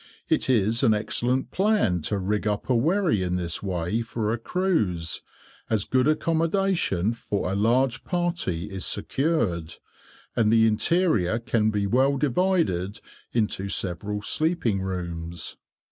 [0.29, 4.39] It is an excellent plan to rig up a wherry in this way for a
[4.39, 5.21] cruise,
[5.69, 9.75] as good accommodation for a large party is secured,
[10.35, 12.99] and the interior can be well divided
[13.31, 15.57] into several sleeping rooms.